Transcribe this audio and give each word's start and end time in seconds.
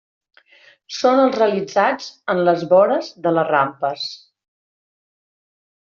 Són 0.99 1.21
els 1.25 1.37
realitzats 1.41 2.09
en 2.35 2.43
les 2.49 2.65
vores 2.73 3.13
de 3.27 3.35
les 3.39 3.49
rampes. 3.53 4.11